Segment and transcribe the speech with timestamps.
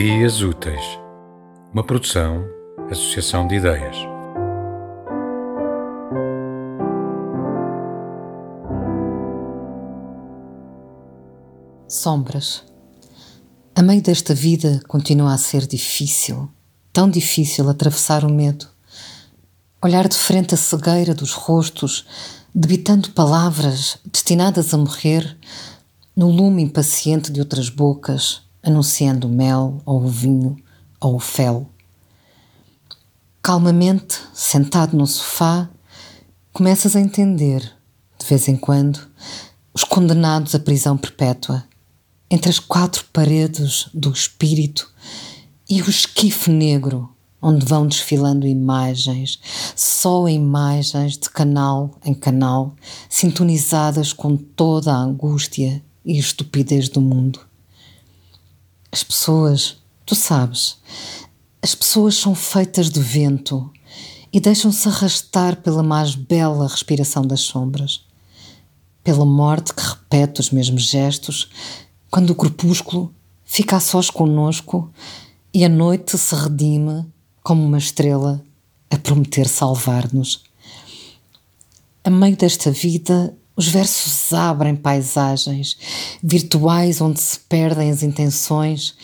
[0.00, 0.80] Ideias Úteis,
[1.74, 2.46] uma produção,
[2.88, 3.96] associação de ideias.
[11.88, 12.62] Sombras.
[13.74, 16.48] A meio desta vida continua a ser difícil,
[16.92, 18.68] tão difícil atravessar o medo.
[19.82, 22.06] Olhar de frente a cegueira dos rostos,
[22.54, 25.36] debitando palavras destinadas a morrer,
[26.14, 30.56] no lume impaciente de outras bocas, anunciando o mel ou o vinho
[31.00, 31.68] ou o fel.
[33.42, 35.68] Calmamente, sentado no sofá,
[36.52, 37.60] começas a entender,
[38.18, 39.00] de vez em quando,
[39.72, 41.64] os condenados à prisão perpétua,
[42.30, 44.92] entre as quatro paredes do espírito
[45.68, 47.08] e o esquife negro
[47.40, 49.38] onde vão desfilando imagens,
[49.76, 52.74] só imagens de canal em canal,
[53.08, 57.47] sintonizadas com toda a angústia e estupidez do mundo.
[58.90, 60.78] As pessoas, tu sabes,
[61.62, 63.70] as pessoas são feitas de vento
[64.32, 68.04] e deixam-se arrastar pela mais bela respiração das sombras,
[69.04, 71.50] pela morte que repete os mesmos gestos
[72.10, 74.90] quando o crepúsculo fica a sós conosco
[75.52, 77.06] e a noite se redime
[77.42, 78.42] como uma estrela
[78.90, 80.44] a prometer salvar-nos.
[82.04, 85.76] A meio desta vida, os versos abrem paisagens
[86.22, 88.94] virtuais onde se perdem as intenções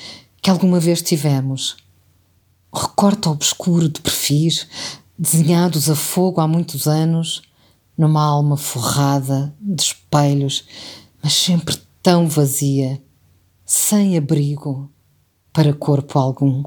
[0.41, 1.77] que alguma vez tivemos.
[2.71, 4.69] O recorte obscuro de perfis,
[5.19, 7.43] desenhados a fogo há muitos anos,
[7.99, 10.65] numa alma forrada de espelhos,
[11.21, 13.03] mas sempre tão vazia,
[13.67, 14.89] sem abrigo
[15.53, 16.63] para corpo algum.